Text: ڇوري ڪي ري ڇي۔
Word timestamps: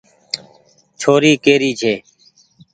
ڇوري 0.99 1.33
ڪي 1.43 1.53
ري 1.61 1.71
ڇي۔ 1.79 1.93